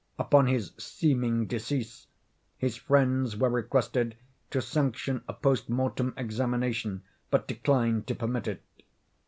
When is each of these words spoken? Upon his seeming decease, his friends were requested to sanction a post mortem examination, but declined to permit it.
Upon 0.17 0.47
his 0.47 0.71
seeming 0.79 1.45
decease, 1.45 2.07
his 2.57 2.75
friends 2.75 3.37
were 3.37 3.51
requested 3.51 4.15
to 4.49 4.59
sanction 4.59 5.21
a 5.27 5.33
post 5.33 5.69
mortem 5.69 6.15
examination, 6.17 7.03
but 7.29 7.47
declined 7.47 8.07
to 8.07 8.15
permit 8.15 8.47
it. 8.47 8.63